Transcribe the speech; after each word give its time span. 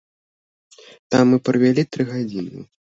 Там 1.15 1.23
мы 1.33 1.37
правялі 1.51 1.87
тры 1.95 2.03
гадзіны. 2.13 2.69